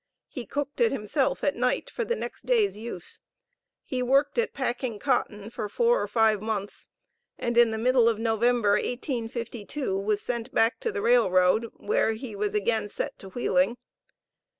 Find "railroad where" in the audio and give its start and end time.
11.03-12.13